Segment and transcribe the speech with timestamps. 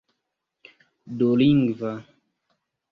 [1.17, 1.91] dulingva